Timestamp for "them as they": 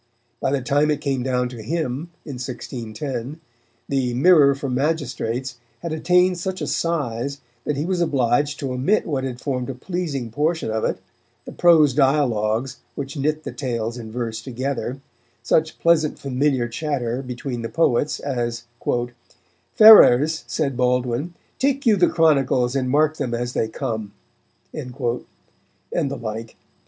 23.17-23.67